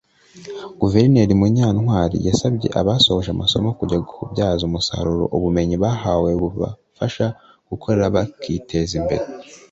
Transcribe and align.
Guverineri 0.81 1.33
Munyantwari 1.39 2.17
yasabye 2.27 2.67
abasoje 2.79 3.29
amasomo 3.31 3.69
kujya 3.79 3.97
kubyaza 4.09 4.61
umusaruro 4.69 5.25
ubumenyi 5.35 5.75
bahawe 5.83 6.29
bubafasha 6.41 7.25
gukora 7.69 8.01
bakiteza 8.15 8.93
imbere 8.99 9.25